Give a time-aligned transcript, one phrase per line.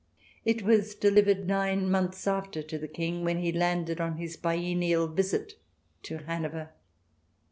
[0.43, 5.05] It was delivered, nine months after, to the King, when he landed on his biennial
[5.05, 5.53] visit
[6.01, 6.71] to Hanover.